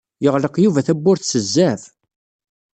[0.23, 1.83] Yeɣleq Yuba tawwurt s zzɛaf.